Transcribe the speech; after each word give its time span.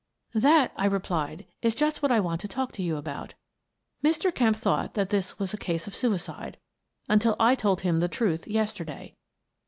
""That," 0.33 0.71
I 0.77 0.87
replied," 0.87 1.45
is 1.61 1.75
just 1.75 2.01
what 2.01 2.11
I 2.11 2.19
want 2.19 2.41
to 2.41 2.47
talk 2.47 2.71
to 2.71 2.81
you 2.81 2.97
about. 2.97 3.35
Mr. 4.03 4.33
Kemp 4.33 4.57
thought 4.57 4.95
that 4.95 5.11
this 5.11 5.37
was 5.37 5.53
a 5.53 5.57
case 5.57 5.85
of 5.85 5.95
suicide, 5.95 6.57
until 7.07 7.35
I 7.39 7.53
told 7.53 7.81
him 7.81 7.99
the 7.99 8.07
truth 8.07 8.47
yesterday. 8.47 9.13